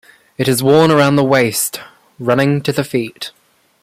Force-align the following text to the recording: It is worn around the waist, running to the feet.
It 0.35 0.47
is 0.47 0.63
worn 0.63 0.89
around 0.89 1.15
the 1.15 1.23
waist, 1.23 1.79
running 2.17 2.63
to 2.63 2.71
the 2.71 2.83
feet. 2.83 3.29